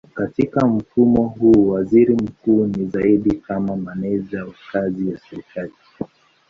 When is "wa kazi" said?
4.45-5.11